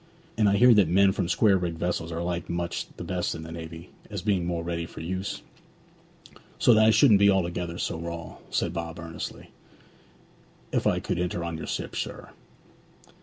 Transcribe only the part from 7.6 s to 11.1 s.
so raw,' said Bob earnestly, 'if I